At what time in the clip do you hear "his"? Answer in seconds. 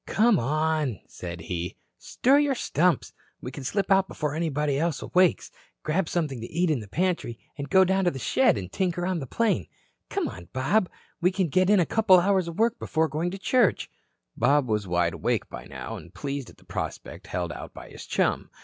17.91-18.07